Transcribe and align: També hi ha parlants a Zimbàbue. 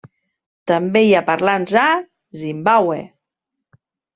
També 0.71 1.03
hi 1.09 1.13
ha 1.17 1.21
parlants 1.27 1.75
a 1.83 1.85
Zimbàbue. 2.45 2.99